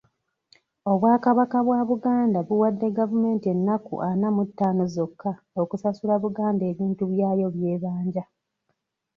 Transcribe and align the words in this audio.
Obwakabaka 0.91 1.57
bwa 1.65 1.79
Buganda 1.89 2.39
buwadde 2.47 2.87
gavumenti 2.97 3.45
ennaku 3.55 3.93
ana 4.09 4.27
mu 4.35 4.43
ttaano 4.49 4.83
zokka 4.95 5.31
okusasula 5.61 6.13
Buganda 6.23 6.63
ebintu 6.71 7.03
byayo 7.11 7.47
by'ebanja. 7.55 8.23